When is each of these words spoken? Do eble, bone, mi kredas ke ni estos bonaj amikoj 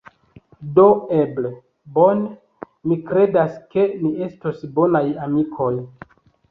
Do 0.77 0.85
eble, 1.17 1.51
bone, 1.99 2.33
mi 2.89 2.99
kredas 3.13 3.55
ke 3.77 3.87
ni 4.03 4.13
estos 4.31 4.69
bonaj 4.81 5.05
amikoj 5.29 5.73